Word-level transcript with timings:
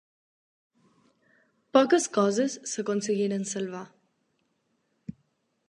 Poques 1.77 2.07
coses 2.17 2.57
s'aconseguiren 2.71 3.45
salvar. 3.53 3.85